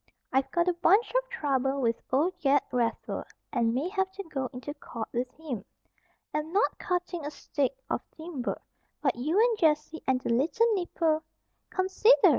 I've 0.33 0.49
got 0.49 0.67
a 0.67 0.73
bunch 0.73 1.11
of 1.13 1.29
trouble 1.29 1.79
with 1.79 2.01
old 2.11 2.33
Ged 2.39 2.59
Raffer 2.71 3.23
and 3.53 3.71
may 3.71 3.87
have 3.89 4.11
to 4.13 4.23
go 4.23 4.49
into 4.51 4.73
court 4.73 5.07
with 5.13 5.29
him. 5.39 5.63
Am 6.33 6.51
not 6.51 6.79
cutting 6.79 7.23
a 7.23 7.29
stick 7.29 7.77
of 7.87 8.01
timber. 8.17 8.59
But 9.03 9.15
you 9.15 9.39
and 9.39 9.59
Jessie 9.59 10.01
and 10.07 10.19
the 10.19 10.29
little 10.33 10.65
nipper," 10.73 11.21
("Consider!" 11.69 12.29